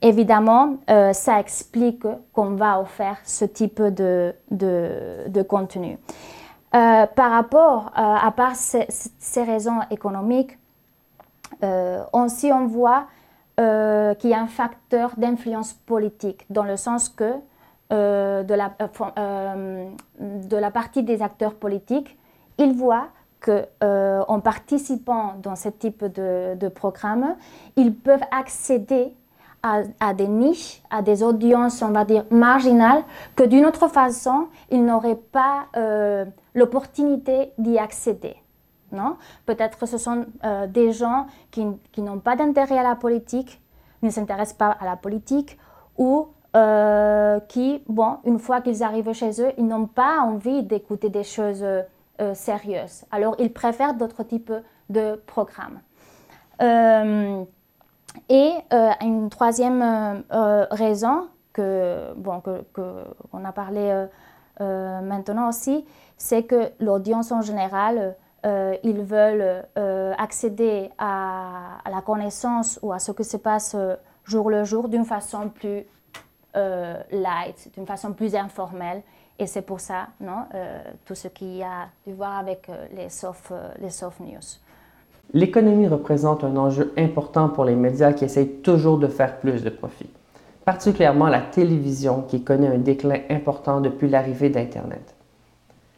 évidemment, 0.00 0.76
ça 1.12 1.40
explique 1.40 2.06
qu'on 2.32 2.50
va 2.54 2.80
offrir 2.80 3.16
ce 3.24 3.44
type 3.44 3.82
de, 3.82 4.34
de, 4.50 5.42
contenu. 5.42 5.98
par 6.70 7.30
rapport, 7.30 7.90
à 7.94 8.30
part 8.32 8.54
ces, 8.54 9.42
raisons 9.42 9.80
économiques, 9.90 10.58
euh, 11.62 12.04
aussi 12.12 12.52
on 12.52 12.66
voit 12.66 13.06
euh, 13.58 14.14
qu'il 14.14 14.30
y 14.30 14.34
a 14.34 14.40
un 14.40 14.46
facteur 14.46 15.12
d'influence 15.16 15.72
politique, 15.72 16.46
dans 16.50 16.62
le 16.62 16.76
sens 16.76 17.08
que 17.08 17.34
euh, 17.92 18.42
de, 18.44 18.54
la, 18.54 18.72
de 20.20 20.56
la 20.56 20.70
partie 20.70 21.02
des 21.02 21.22
acteurs 21.22 21.54
politiques, 21.54 22.16
ils 22.58 22.72
voient 22.72 23.08
qu'en 23.40 24.40
participant 24.40 25.34
dans 25.42 25.56
ce 25.56 25.68
type 25.68 26.04
de, 26.04 26.68
programme, 26.68 27.36
ils 27.76 27.94
peuvent 27.94 28.24
accéder 28.30 29.12
à, 29.62 30.14
des 30.14 30.28
niches, 30.28 30.82
à 30.90 31.02
des 31.02 31.22
audiences, 31.22 31.82
on 31.82 31.90
va 31.90 32.04
dire, 32.04 32.24
marginales, 32.30 33.02
que 33.36 33.42
d'une 33.42 33.66
autre 33.66 33.88
façon, 33.88 34.46
ils 34.70 34.84
n'auraient 34.84 35.20
pas 35.32 35.66
l'opportunité 36.54 37.52
d'y 37.58 37.78
accéder. 37.78 38.36
Non? 38.92 39.16
Peut-être 39.46 39.86
ce 39.86 39.98
sont 39.98 40.26
euh, 40.44 40.66
des 40.66 40.92
gens 40.92 41.26
qui, 41.50 41.66
n'ont 41.98 42.18
pas 42.20 42.36
d'intérêt 42.36 42.78
à 42.78 42.82
la 42.82 42.94
politique, 42.94 43.60
ne 44.02 44.10
s'intéressent 44.10 44.56
pas 44.56 44.70
à 44.70 44.84
la 44.84 44.96
politique, 44.96 45.58
ou 45.98 46.28
euh, 46.56 47.38
qui, 47.48 47.82
bon, 47.88 48.18
une 48.24 48.38
fois 48.38 48.60
qu'ils 48.60 48.82
arrivent 48.82 49.12
chez 49.12 49.42
eux, 49.42 49.52
ils 49.58 49.66
n'ont 49.66 49.86
pas 49.86 50.20
envie 50.20 50.62
d'écouter 50.62 51.10
des 51.10 51.24
choses 51.24 51.64
euh. 52.20 52.34
Alors, 53.10 53.36
ils 53.38 53.52
préfèrent 53.52 53.94
d'autres 53.94 54.22
types 54.22 54.52
de 54.88 55.20
programmes. 55.26 55.80
et 56.60 58.52
une 59.00 59.28
troisième 59.30 60.24
raison 60.70 61.28
que, 61.52 62.12
bon, 62.16 62.42
qu'on 62.72 63.44
a 63.44 63.52
parlé 63.52 64.06
maintenant 64.60 65.48
aussi, 65.48 65.84
c'est 66.16 66.42
que 66.44 66.72
l'audience 66.80 67.30
en 67.30 67.42
général 67.42 68.16
euh, 68.46 68.76
ils 68.84 69.02
veulent 69.02 69.64
euh, 69.76 70.14
accéder 70.16 70.90
à, 70.96 71.78
la 71.90 72.00
connaissance 72.02 72.78
ou 72.82 72.92
à 72.92 73.00
ce 73.00 73.10
qui 73.10 73.24
se 73.24 73.36
passe 73.36 73.74
euh, 73.74 73.96
jour 74.24 74.48
le 74.48 74.62
jour 74.62 74.88
d'une 74.88 75.04
façon 75.04 75.48
plus 75.48 75.84
light, 77.12 77.70
d'une 77.74 77.86
façon 77.86 78.12
plus 78.12 78.34
informelle. 78.34 79.02
Et 79.38 79.46
c'est 79.46 79.62
pour 79.62 79.80
ça, 79.80 80.08
non, 80.20 80.44
tout 81.04 81.14
ce 81.14 81.28
qui 81.28 81.62
a 81.62 81.82
à 81.82 81.88
voir 82.06 82.38
avec 82.38 82.68
les, 82.96 83.08
soft, 83.08 83.52
les 83.80 83.90
soft 83.90 84.18
news. 84.20 84.58
L'économie 85.34 85.86
représente 85.86 86.42
un 86.42 86.56
enjeu 86.56 86.92
important 86.96 87.48
pour 87.48 87.64
les 87.64 87.76
médias 87.76 88.12
qui 88.14 88.24
essayent 88.24 88.60
toujours 88.62 88.98
de 88.98 89.06
faire 89.06 89.38
plus 89.38 89.62
de 89.62 89.68
profit, 89.70 90.08
particulièrement 90.64 91.28
la 91.28 91.40
télévision 91.40 92.22
qui 92.22 92.42
connaît 92.42 92.68
un 92.68 92.78
déclin 92.78 93.20
important 93.28 93.80
depuis 93.80 94.08
l'arrivée 94.08 94.48
d'Internet. 94.48 95.14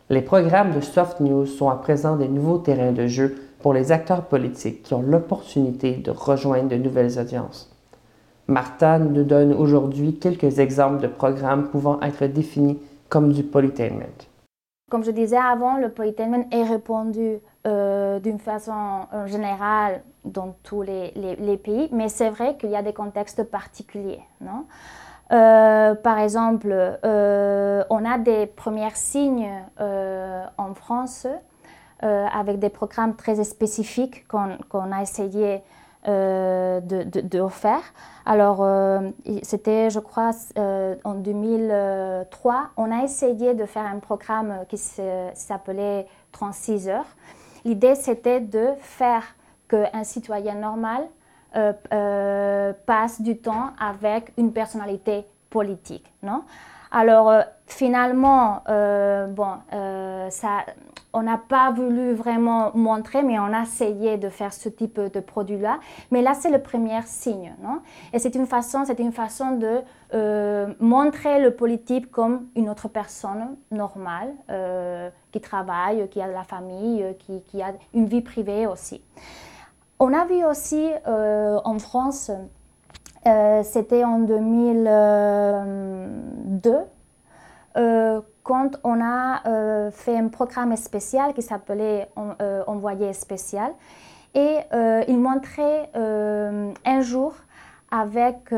Les 0.08 0.22
programmes 0.22 0.74
de 0.74 0.80
soft 0.80 1.20
news 1.20 1.46
sont 1.46 1.70
à 1.70 1.76
présent 1.76 2.16
des 2.16 2.26
nouveaux 2.26 2.58
terrains 2.58 2.90
de 2.90 3.06
jeu 3.06 3.36
pour 3.60 3.72
les 3.72 3.92
acteurs 3.92 4.24
politiques 4.24 4.82
qui 4.82 4.94
ont 4.94 5.02
l'opportunité 5.02 5.94
de 5.94 6.10
rejoindre 6.10 6.68
de 6.68 6.76
nouvelles 6.76 7.16
audiences. 7.20 7.70
Martha 8.48 8.98
nous 8.98 9.22
donne 9.22 9.52
aujourd'hui 9.52 10.16
quelques 10.16 10.58
exemples 10.58 11.00
de 11.00 11.06
programmes 11.06 11.68
pouvant 11.68 12.00
être 12.00 12.26
définis 12.26 12.80
comme 13.10 13.32
du 13.32 13.42
polytainment. 13.42 14.28
Comme 14.90 15.04
je 15.04 15.10
disais 15.10 15.36
avant, 15.36 15.76
le 15.76 15.90
polytainment 15.90 16.46
est 16.50 16.64
répandu 16.64 17.38
euh, 17.66 18.18
d'une 18.20 18.38
façon 18.38 19.06
euh, 19.12 19.26
générale 19.26 20.02
dans 20.24 20.56
tous 20.62 20.82
les, 20.82 21.60
pays, 21.62 21.88
mais 21.92 22.08
c'est 22.08 22.30
vrai 22.30 22.56
qu'il 22.56 22.70
y 22.70 22.76
a 22.76 22.82
des 22.82 22.94
contextes 22.94 23.44
particuliers. 23.44 24.22
Non? 24.40 24.64
Euh, 25.32 25.94
par 25.94 26.18
exemple, 26.18 26.74
on 27.04 28.04
a 28.04 28.18
des 28.18 28.46
premiers 28.46 28.94
signes 28.94 29.50
en 29.78 30.74
France 30.74 31.26
avec 32.00 32.58
des 32.58 32.70
programmes 32.70 33.14
très 33.14 33.42
spécifiques 33.44 34.26
qu'on 34.26 34.92
a 34.92 35.02
essayé 35.02 35.62
de, 36.06 37.20
de, 37.20 37.48
faire. 37.48 37.82
Alors, 38.24 38.66
c'était, 39.42 39.90
je 39.90 39.98
crois, 40.00 40.30
en 40.56 41.14
2003, 41.14 42.70
on 42.76 42.90
a 42.90 43.04
essayé 43.04 43.54
de 43.54 43.66
faire 43.66 43.84
un 43.84 43.98
programme 43.98 44.64
qui 44.68 44.78
s'appelait 44.78 46.06
36 46.32 46.88
heures. 46.88 47.16
L'idée, 47.64 47.94
c'était 47.94 48.40
de 48.40 48.68
faire 48.78 49.24
qu'un 49.68 50.04
citoyen 50.04 50.54
normal 50.54 51.02
euh, 51.56 51.72
euh, 51.92 52.72
passe 52.86 53.20
du 53.20 53.38
temps 53.38 53.70
avec 53.78 54.32
une 54.36 54.52
personnalité 54.52 55.26
politique. 55.48 56.12
Non? 56.22 56.44
Alors, 56.90 57.32
finalement, 57.66 58.62
bon, 58.66 59.58
ça, 60.30 60.64
on 61.12 61.22
n'a 61.22 61.38
pas 61.38 61.70
voulu 61.70 62.12
vraiment 62.12 62.70
montrer, 62.74 63.22
mais 63.22 63.38
on 63.38 63.52
a 63.52 63.62
essayé 63.62 64.16
de 64.16 64.28
faire 64.28 64.52
ce 64.52 64.68
type 64.68 65.00
de 65.00 65.20
produit-là. 65.20 65.80
Mais 66.10 66.22
là, 66.22 66.34
c'est 66.34 66.50
le 66.50 66.60
premier 66.60 67.00
signe. 67.04 67.54
Non? 67.62 67.80
Et 68.12 68.18
c'est 68.18 68.34
une 68.34 68.46
façon, 68.46 68.84
c'est 68.84 68.98
une 68.98 69.12
façon 69.12 69.56
de 69.56 69.80
euh, 70.14 70.72
montrer 70.78 71.40
le 71.40 71.54
politique 71.54 72.10
comme 72.10 72.46
une 72.54 72.68
autre 72.68 72.88
personne 72.88 73.56
normale, 73.70 74.32
euh, 74.50 75.10
qui 75.32 75.40
travaille, 75.40 76.08
qui 76.08 76.20
a 76.20 76.28
de 76.28 76.32
la 76.32 76.44
famille, 76.44 77.04
qui, 77.18 77.62
a 77.62 77.72
une 77.92 78.06
vie 78.06 78.22
privée 78.22 78.66
aussi. 78.66 79.02
On 79.98 80.14
a 80.14 80.24
vu 80.24 80.44
aussi 80.44 80.90
euh, 81.06 81.58
en 81.64 81.78
France, 81.78 82.30
c'était 83.24 84.04
en 84.04 84.20
2002, 84.20 86.72
quand 88.50 88.80
on 88.82 89.00
a 89.00 89.46
euh, 89.46 89.92
fait 89.92 90.16
un 90.16 90.26
programme 90.26 90.76
spécial 90.76 91.34
qui 91.34 91.42
s'appelait 91.42 92.10
euh, 92.18 92.64
Envoyé 92.66 93.12
spécial. 93.12 93.72
Et 94.34 94.58
euh, 94.72 95.04
il 95.06 95.18
montrait 95.18 95.88
un 95.94 97.00
jour 97.00 97.34
avec 97.92 98.52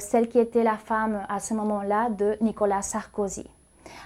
celle 0.00 0.28
qui 0.28 0.38
était 0.38 0.62
la 0.62 0.76
femme 0.76 1.22
à 1.28 1.40
ce 1.40 1.54
moment-là 1.54 2.10
de 2.10 2.36
Nicolas 2.40 2.82
Sarkozy. 2.82 3.48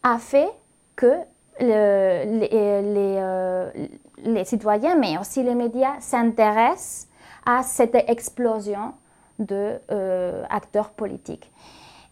a 0.03 0.19
fait 0.19 0.49
que 0.95 1.13
les, 1.59 2.49
euh, 2.53 3.71
les, 4.23 4.45
citoyens, 4.45 4.95
mais 4.95 5.17
aussi 5.17 5.43
les 5.43 5.55
médias, 5.55 5.99
s'intéressent 5.99 7.07
à 7.57 7.63
cette 7.63 7.95
explosion 7.95 8.93
d'acteurs 9.39 10.91
politiques. 10.91 11.51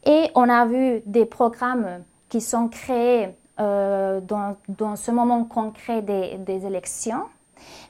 Et 0.05 0.29
on 0.35 0.49
a 0.49 0.65
vu 0.65 1.01
des 1.05 1.25
programmes 1.25 2.03
qui 2.29 2.41
sont 2.41 2.67
créés 2.67 3.29
dans, 3.57 4.55
dans, 4.69 4.95
ce 4.95 5.11
moment 5.11 5.43
concret 5.43 6.01
des, 6.01 6.37
des, 6.37 6.65
élections, 6.65 7.23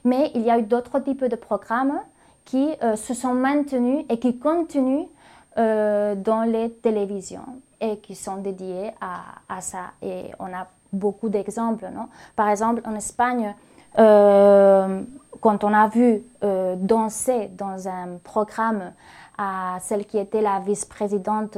mais 0.04 0.32
il 0.34 0.42
y 0.42 0.50
a 0.50 0.58
eu 0.58 0.62
d'autres 0.62 0.98
types 0.98 1.24
de 1.24 1.36
programmes 1.36 2.00
qui 2.44 2.74
euh, 2.82 2.96
se 2.96 3.14
sont 3.14 3.34
maintenus 3.34 4.04
et 4.08 4.18
qui 4.18 4.36
continuent 4.38 5.06
euh, 5.56 6.16
dans 6.16 6.42
les 6.42 6.72
télévisions 6.72 7.60
et 7.80 7.98
qui 7.98 8.16
sont 8.16 8.36
dédiés 8.36 8.90
à, 9.00 9.60
ça. 9.60 9.92
Et 10.02 10.32
on 10.38 10.46
a 10.46 10.66
beaucoup 10.92 11.28
d'exemples. 11.28 11.86
Par 12.36 12.48
exemple, 12.48 12.82
en 12.84 12.94
Espagne, 12.94 13.54
euh, 13.98 15.02
quand 15.40 15.64
on 15.64 15.72
a 15.72 15.88
vu 15.88 16.22
danser 16.76 17.50
dans 17.56 17.88
un 17.88 18.18
programme 18.22 18.92
à 19.38 19.78
celle 19.80 20.04
qui 20.04 20.18
était 20.18 20.42
la 20.42 20.60
vice-présidente 20.60 21.56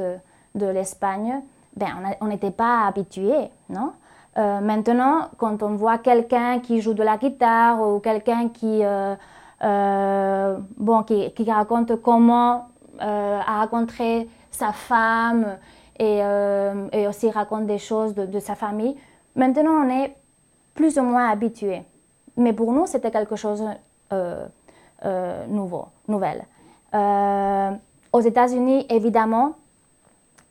de 0.55 0.67
l'Espagne, 0.67 1.43
ben, 1.77 1.89
on 2.21 2.27
n'était 2.27 2.53
pas 2.53 2.87
habitué, 2.87 3.35
non? 3.69 3.93
Maintenant, 4.37 5.29
quand 5.37 5.63
on 5.63 5.75
voit 5.75 5.99
quelqu'un 5.99 6.61
qui 6.61 6.81
joue 6.81 6.95
de 6.95 7.03
la 7.03 7.19
guitare 7.19 7.81
ou 7.81 7.99
quelqu'un 7.99 8.49
qui 8.49 8.83
euh, 9.65 10.59
bon, 10.77 11.05
qui, 11.05 11.33
raconte 11.51 12.01
comment 12.03 12.67
euh, 13.01 13.41
a 13.47 13.61
rencontré 13.61 14.29
sa 14.51 14.73
femme 14.73 15.59
et, 15.99 16.19
euh, 16.21 16.89
et, 16.93 17.07
aussi 17.07 17.31
raconte 17.31 17.67
des 17.67 17.79
choses 17.79 18.15
de, 18.15 18.39
sa 18.41 18.57
famille. 18.57 18.97
Maintenant, 19.37 19.85
on 19.85 19.89
est 19.89 20.17
plus 20.75 20.99
ou 20.99 21.03
moins 21.03 21.31
habitué. 21.31 21.83
Mais 22.37 22.53
pour 22.53 22.73
nous, 22.73 22.87
c'était 22.87 23.11
quelque 23.11 23.37
chose 23.37 23.63
de 24.11 25.47
nouveau, 25.49 25.87
nouvelle. 26.09 26.45
aux 28.13 28.21
États-Unis, 28.21 28.87
évidemment, 28.89 29.55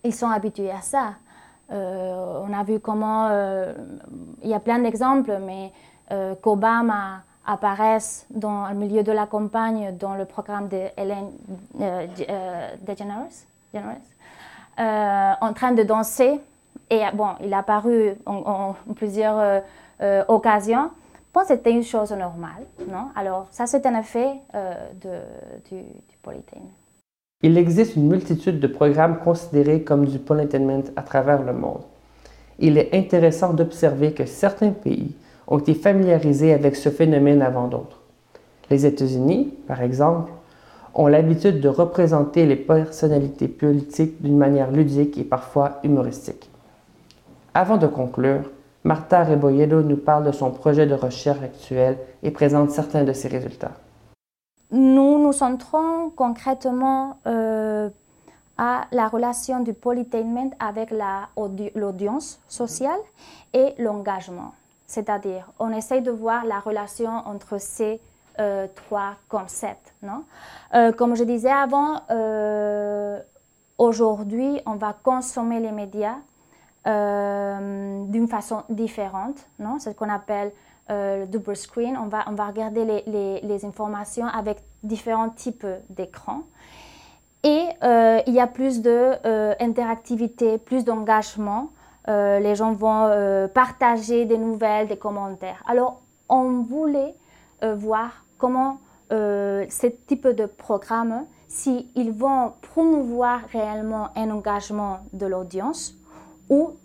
ils 0.04 0.14
sont 0.14 0.30
habitués 0.30 0.72
à 0.72 0.82
ça. 0.82 1.14
on 1.70 2.54
a 2.54 2.64
vu 2.64 2.80
comment, 2.80 3.30
il 4.42 4.50
y 4.50 4.54
a 4.54 4.60
plein 4.60 4.80
d'exemples, 4.80 5.40
mais 5.40 5.72
qu'Obama 6.42 7.24
apparaissent 7.46 8.26
dans 8.30 8.68
le 8.68 8.76
milieu 8.76 9.04
de 9.04 9.12
la 9.12 9.26
campagne 9.26 9.96
dans 9.98 10.16
le 10.16 10.26
programme 10.26 10.68
de 10.68 10.78
euh, 11.00 12.08
euh, 12.30 12.68
DeGeneres, 12.82 13.46
euh, 14.80 15.32
en 15.42 15.54
train 15.54 15.72
de 15.72 15.84
danser. 15.84 16.40
Et 16.90 17.02
bon, 17.14 17.30
il 17.42 17.54
a 17.54 17.60
apparu 17.60 18.16
en, 18.26 18.76
plusieurs 18.96 19.64
occasions. 20.28 20.92
C'était 21.48 21.72
une 21.72 21.84
chose 21.84 22.12
normale, 22.12 22.64
non? 22.88 23.08
Alors, 23.16 23.48
ça, 23.52 23.66
c'est 23.66 23.86
un 23.86 24.00
effet 24.00 24.42
de, 24.54 25.10
du, 25.70 25.82
du 25.82 26.18
Il 27.42 27.58
existe 27.58 27.96
une 27.96 28.08
multitude 28.08 28.60
de 28.60 28.68
programmes 28.68 29.18
considérés 29.20 29.84
comme 29.84 30.06
du 30.06 30.20
polytainment 30.20 30.84
à 30.96 31.02
travers 31.02 31.42
le 31.42 31.54
monde. 31.54 31.82
Il 32.60 32.78
est 32.78 32.94
intéressant 32.94 33.54
d'observer 33.54 34.14
que 34.14 34.26
certains 34.26 34.72
pays 34.72 35.16
ont 35.48 35.58
été 35.58 35.74
familiarisés 35.74 36.54
avec 36.54 36.76
ce 36.76 36.90
phénomène 36.90 37.42
avant 37.42 37.68
d'autres. 37.68 38.00
Les 38.70 38.86
États-Unis, 38.86 39.54
par 39.68 39.82
exemple, 39.82 40.32
ont 40.94 41.08
l'habitude 41.08 41.60
de 41.60 41.68
représenter 41.68 42.46
les 42.46 42.56
personnalités 42.56 43.48
politiques 43.48 44.22
d'une 44.22 44.38
manière 44.38 44.72
ludique 44.72 45.18
et 45.18 45.24
parfois 45.24 45.80
humoristique. 45.84 46.50
Avant 47.54 47.78
de 47.78 47.88
conclure, 47.88 48.44
Martha 48.84 49.24
Rebolledo 49.24 49.84
nous 49.84 49.98
parle 49.98 50.26
de 50.26 50.32
son 50.32 50.52
projet 50.52 50.88
de 50.88 50.96
recherche 50.96 51.42
actuel 51.44 51.98
et 52.24 52.32
présente 52.32 52.72
certains 52.72 53.04
de 53.04 53.14
ses 53.14 53.28
résultats. 53.28 53.74
Nous 54.72 55.20
nous 55.20 55.34
centrons 55.34 56.10
concrètement 56.16 57.18
euh, 57.28 57.90
à 58.58 58.86
la 58.92 59.08
relation 59.08 59.60
du 59.60 59.74
polytainment 59.74 60.52
avec 60.60 60.94
l'audience 61.76 62.40
sociale 62.48 63.00
et 63.54 63.74
l'engagement. 63.78 64.54
C'est-à-dire, 64.88 65.50
on 65.60 65.72
essaye 65.72 66.02
de 66.02 66.12
voir 66.12 66.46
la 66.46 66.60
relation 66.60 67.10
entre 67.10 67.60
ces 67.60 68.00
trois 68.76 69.14
concepts. 69.30 69.94
Non? 70.02 70.24
Comme 70.98 71.16
je 71.16 71.24
disais 71.24 71.52
avant, 71.52 72.02
aujourd'hui, 73.78 74.62
on 74.66 74.76
va 74.76 74.96
consommer 75.04 75.60
les 75.60 75.72
médias 75.72 76.16
d'une 76.86 78.28
façon 78.28 78.64
différente. 78.70 79.48
Non? 79.60 79.78
C'est 79.80 79.92
ce 79.92 79.96
qu'on 79.96 80.10
appelle 80.10 80.52
le 80.90 81.26
double 81.26 81.56
screen. 81.56 81.98
On 81.98 82.08
va, 82.08 82.26
on 82.28 82.34
va 82.34 82.48
regarder 82.48 82.86
les, 82.86 83.42
les, 83.42 83.66
informations 83.66 84.26
avec 84.26 84.58
différents 84.84 85.30
types 85.30 85.66
d'écrans. 85.90 86.44
Et 87.44 87.66
euh, 87.84 88.22
il 88.28 88.34
y 88.34 88.40
a 88.40 88.48
plus 88.48 88.82
d'interactivité, 88.82 90.54
euh, 90.54 90.58
plus 90.58 90.86
d'engagement. 90.86 91.70
Euh, 92.08 92.40
les 92.40 92.56
gens 92.56 92.74
vont 92.74 93.10
partager 93.54 94.26
des 94.26 94.38
nouvelles, 94.38 94.88
des 94.88 94.98
commentaires. 94.98 95.64
Alors, 95.68 96.02
on 96.30 96.62
voulait 96.62 97.16
voir 97.62 98.26
comment 98.38 98.80
ce 99.10 99.88
type 100.08 100.28
de 100.28 100.46
programme, 100.46 101.26
s'ils 101.48 102.12
vont 102.12 102.54
promouvoir 102.62 103.42
réellement 103.52 104.10
un 104.16 104.32
engagement 104.32 105.02
de 105.14 105.28
l'audience 105.28 105.96
ou 106.52 106.78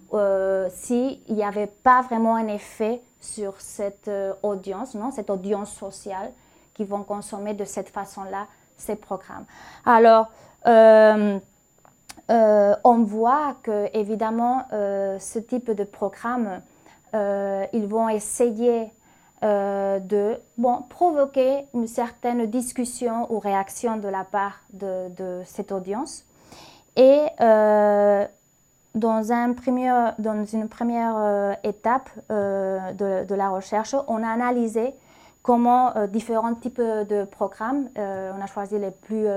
s'il 0.70 1.20
n'y 1.28 1.44
avait 1.44 1.66
pas 1.66 2.00
vraiment 2.00 2.36
un 2.36 2.48
effet 2.48 3.02
sur 3.20 3.60
cette 3.60 4.10
audience, 4.42 4.94
non, 4.94 5.10
cette 5.10 5.28
audience 5.28 5.72
sociale 5.72 6.32
qui 6.72 6.84
vont 6.84 7.02
consommer 7.02 7.52
de 7.52 7.64
cette 7.64 7.88
façon-là 7.88 8.46
ces 8.76 8.96
programmes. 8.96 9.44
Alors, 9.84 10.30
euh, 10.66 11.38
euh, 12.30 12.76
on 12.84 12.98
voit 13.04 13.56
que 13.62 13.88
évidemment 13.96 14.64
euh, 14.72 15.18
ce 15.18 15.38
type 15.38 15.70
de 15.70 15.84
programme, 15.84 16.60
ils 17.72 17.86
vont 17.86 18.10
essayer 18.10 18.92
de 19.40 20.38
bon, 20.58 20.82
provoquer 20.90 21.66
une 21.72 21.86
certaine 21.86 22.44
discussion 22.44 23.32
ou 23.32 23.38
réaction 23.38 23.96
de 23.96 24.08
la 24.08 24.22
part 24.22 24.60
de, 24.74 25.40
cette 25.46 25.72
audience. 25.72 26.26
Et 26.94 27.24
dans, 28.96 29.22
une 29.22 30.68
première 30.68 31.56
étape 31.62 32.10
de, 32.28 33.24
de, 33.24 33.34
la 33.34 33.50
recherche, 33.50 33.94
on 34.08 34.22
a 34.22 34.28
analysé 34.28 34.94
comment 35.42 35.92
différents 36.08 36.54
types 36.54 36.80
de 36.80 37.24
programmes, 37.24 37.88
on 37.96 38.42
a 38.42 38.46
choisi 38.46 38.78
les 38.78 38.90
plus 38.90 39.28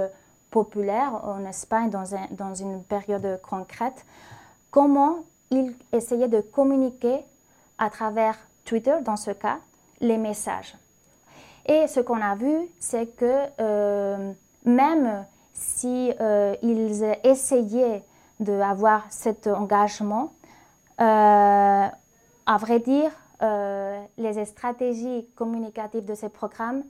populaire 0.49 1.21
en 1.23 1.45
Espagne 1.45 1.89
dans, 1.89 2.53
une 2.53 2.83
période 2.83 3.39
concrète, 3.41 4.05
comment 4.71 5.23
ils 5.51 5.73
essayaient 5.91 6.27
de 6.27 6.41
communiquer 6.41 7.25
à 7.77 7.89
travers 7.89 8.37
Twitter, 8.65 8.95
dans 9.03 9.15
ce 9.15 9.31
cas, 9.31 9.59
les 10.01 10.17
messages. 10.17 10.75
Et 11.65 11.87
ce 11.87 11.99
qu'on 11.99 12.21
a 12.21 12.35
vu, 12.35 12.67
c'est 12.79 13.07
que 13.15 13.43
euh, 13.59 14.31
même 14.65 15.25
si 15.53 16.11
euh, 16.19 16.55
essayaient 17.23 18.03
d'avoir 18.39 19.03
cet 19.09 19.47
engagement, 19.47 20.33
euh, 21.01 21.87
à 22.45 22.57
vrai 22.57 22.79
dire, 22.79 23.11
les 24.17 24.45
stratégies 24.45 25.27
communicatives 25.35 26.03
de 26.03 26.13
ces 26.13 26.27
programmes, 26.27 26.83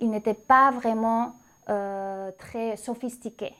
ils 0.00 0.10
n'étaient 0.10 0.34
pas 0.34 0.72
vraiment 0.72 1.36
euh, 1.70 2.32
très 2.38 2.76
sophistiqués. 2.76 3.54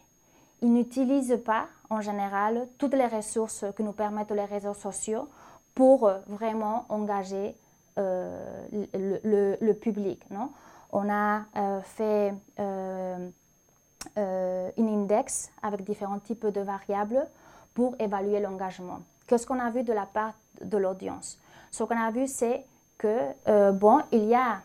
Ils 0.61 0.73
n'utilisent 0.73 1.41
pas 1.45 1.69
en 1.89 2.01
général 2.01 2.67
toutes 2.77 2.95
les 2.95 3.07
ressources 3.07 3.65
que 3.77 3.83
nous 3.85 3.93
permettent 3.93 4.33
les 4.33 4.45
réseaux 4.45 4.75
sociaux 4.75 5.29
pour 5.73 6.09
euh, 6.09 6.19
vraiment 6.27 6.85
engager 6.89 7.55
euh, 7.99 8.67
le, 8.73 9.73
public. 9.75 10.25
Non? 10.31 10.51
On 10.91 11.09
a 11.09 11.45
fait 11.85 12.35
un 14.17 14.71
index 14.77 15.51
avec 15.63 15.85
différents 15.85 16.19
types 16.19 16.47
de 16.47 16.61
variables 16.61 17.27
pour 17.75 17.95
évaluer 17.99 18.41
l'engagement. 18.41 19.01
Qu'est-ce 19.27 19.47
qu'on 19.47 19.59
a 19.59 19.71
vu 19.71 19.83
de 19.83 19.93
la 19.93 20.07
part 20.07 20.35
de 20.63 20.77
l'audience 20.77 21.39
Ce 21.71 21.85
qu'on 21.85 21.99
a 21.99 22.11
vu, 22.11 22.27
c'est 22.27 22.65
que, 22.99 23.71
bon, 23.73 24.01
il 24.13 24.25
y 24.25 24.35
a 24.35 24.63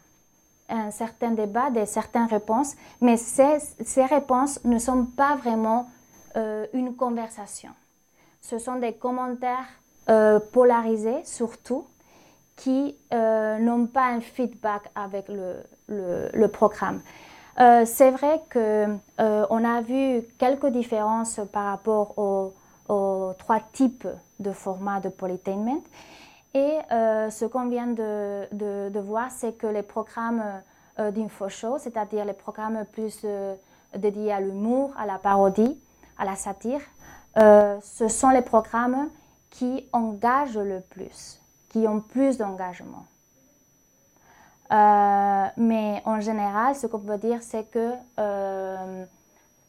un 0.69 0.91
certain 0.91 1.31
débat, 1.31 1.69
des 1.69 1.85
certaines 1.85 2.27
réponses, 2.27 2.75
mais 3.01 3.17
ces, 3.17 4.05
réponses 4.05 4.59
ne 4.63 4.77
sont 4.77 5.05
pas 5.05 5.35
vraiment 5.35 5.89
euh, 6.35 6.65
une 6.73 6.95
conversation. 6.95 7.69
Ce 8.41 8.59
sont 8.59 8.75
des 8.75 8.93
commentaires 8.93 9.67
euh, 10.09 10.39
polarisés 10.39 11.23
surtout 11.23 11.85
qui 12.55 12.95
euh, 13.13 13.59
n'ont 13.59 13.85
pas 13.85 14.07
un 14.07 14.21
feedback 14.21 14.89
avec 14.95 15.27
le, 15.29 16.47
programme. 16.47 17.01
C'est 17.57 18.11
vrai 18.11 18.41
qu'on 18.53 19.65
a 19.65 19.81
vu 19.81 20.21
quelques 20.37 20.67
différences 20.67 21.39
par 21.51 21.65
rapport 21.65 22.17
aux, 22.17 22.53
trois 23.39 23.59
types 23.73 24.07
de 24.39 24.51
formats 24.51 24.99
de 24.99 25.09
polytainment. 25.09 25.81
Et 26.53 26.77
euh, 26.91 27.29
ce 27.29 27.45
qu'on 27.45 27.67
vient 27.67 27.87
de, 27.87 28.47
de, 28.51 28.99
voir, 28.99 29.29
c'est 29.31 29.57
que 29.57 29.67
les 29.67 29.83
programmes 29.83 30.43
euh, 30.99 31.11
d'info-show, 31.11 31.77
c'est-à-dire 31.77 32.25
les 32.25 32.33
programmes 32.33 32.85
plus 32.91 33.21
euh, 33.23 33.55
dédiés 33.95 34.31
à 34.33 34.39
l'humour, 34.39 34.91
à 34.97 35.05
la 35.05 35.17
parodie, 35.19 35.79
à 36.17 36.25
la 36.25 36.35
satire, 36.35 36.81
ce 37.35 38.07
sont 38.07 38.29
les 38.29 38.41
programmes 38.41 39.09
qui 39.51 39.87
engagent 39.93 40.57
le 40.57 40.81
plus, 40.81 41.39
qui 41.69 41.87
ont 41.87 41.99
plus 41.99 42.37
d'engagement. 42.37 43.05
Mais 44.71 46.01
en 46.05 46.19
général, 46.19 46.75
ce 46.75 46.87
qu'on 46.87 46.99
peut 46.99 47.17
dire, 47.17 47.41
c'est 47.41 47.69
que 47.69 47.93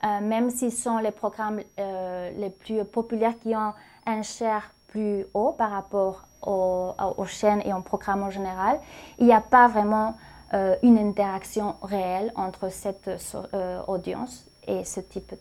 même 0.02 0.50
si 0.50 0.70
ce 0.70 0.82
sont 0.82 0.98
les 0.98 1.11
programmes 1.11 1.61
les 1.76 2.50
plus 2.50 2.84
populaires 2.84 3.38
qui 3.40 3.54
ont 3.54 3.72
un 4.06 4.22
share 4.22 4.72
plus 4.88 5.26
haut 5.34 5.52
par 5.52 5.70
rapport 5.70 6.24
aux, 6.42 7.24
chaînes 7.26 7.62
et 7.64 7.72
aux 7.72 7.80
programmes 7.80 8.22
en 8.22 8.30
général, 8.30 8.80
il 9.18 9.26
n'y 9.26 9.32
a 9.32 9.40
pas 9.40 9.68
vraiment 9.68 10.14
euh, 10.54 10.76
une 10.82 10.98
interaction 10.98 11.74
réelle 11.82 12.32
entre 12.34 12.70
cette 12.70 13.11
euh, 13.54 13.80
audience 13.87 14.48
et 14.66 14.84
ce 14.84 15.00
type 15.00 15.34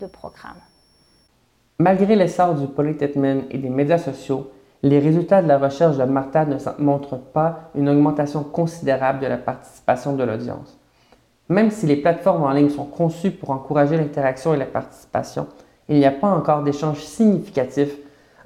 de, 0.00 0.06
programme. 0.06 0.56
Malgré 1.78 2.16
l'essor 2.16 2.54
du 2.54 2.66
polytechman 2.66 3.44
et 3.50 3.58
des 3.58 3.68
médias 3.68 3.98
sociaux, 3.98 4.50
les 4.84 4.98
résultats 4.98 5.40
de 5.40 5.48
la 5.48 5.56
recherche 5.56 5.96
de 5.96 6.04
Martha 6.04 6.44
ne 6.44 6.56
montrent 6.78 7.16
pas 7.16 7.70
une 7.74 7.88
augmentation 7.88 8.44
considérable 8.44 9.20
de 9.20 9.26
la 9.26 9.38
participation 9.38 10.12
de 10.12 10.22
l'audience. 10.22 10.78
Même 11.48 11.70
si 11.70 11.86
les 11.86 11.96
plateformes 11.96 12.42
en 12.42 12.50
ligne 12.50 12.68
sont 12.68 12.84
conçues 12.84 13.30
pour 13.30 13.48
encourager 13.50 13.96
l'interaction 13.96 14.52
et 14.52 14.58
la 14.58 14.66
participation, 14.66 15.46
il 15.88 15.96
n'y 15.96 16.04
a 16.04 16.10
pas 16.10 16.28
encore 16.28 16.62
d'échanges 16.62 17.02
significatifs 17.02 17.96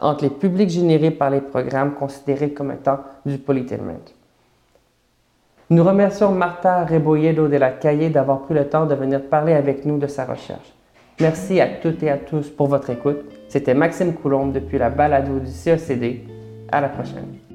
entre 0.01 0.23
les 0.23 0.31
publics 0.31 0.71
générés 0.71 1.11
par 1.11 1.31
les 1.31 1.41
programmes 1.41 1.95
considérés 1.95 2.53
comme 2.53 2.71
étant 2.71 3.01
du 3.27 3.39
polytainment. 3.39 3.99
Nous 5.71 5.83
remercions 5.83 6.31
Martha 6.31 6.85
Rebolledo 6.85 7.49
de 7.49 7.57
la 7.57 7.73
Cahier 7.73 8.11
d'avoir 8.11 8.43
pris 8.43 8.55
le 8.55 8.69
temps 8.69 8.87
de 8.87 8.95
venir 8.95 9.23
parler 9.25 9.55
avec 9.55 9.85
nous 9.85 9.99
de 9.99 10.07
sa 10.07 10.25
recherche. 10.25 10.73
Merci 11.21 11.61
à 11.61 11.67
toutes 11.67 12.05
et 12.05 12.11
à 12.11 12.17
tous 12.17 12.49
pour 12.49 12.69
votre 12.69 12.91
écoute. 12.91 13.38
C'était 13.49 13.73
Maxime 13.75 14.13
Coulombe 14.13 14.53
depuis 14.53 14.77
la 14.77 14.91
balado 14.91 15.41
du 15.41 15.51
CECD. 15.51 16.25
À 16.71 16.83
la 16.83 16.91
prochaine. 16.91 17.48